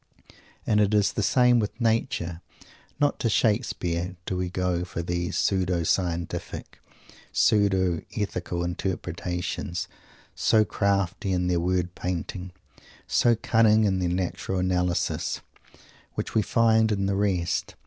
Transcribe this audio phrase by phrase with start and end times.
[0.65, 2.41] And it is the same with Nature.
[2.99, 6.79] Not to Shakespeare do we go for those pseudo scientific,
[7.31, 9.87] pseudo ethical interpretations,
[10.33, 12.49] so crafty in their word painting,
[13.05, 15.39] so cunning in their rational analysis,
[16.15, 17.75] which we find in the rest.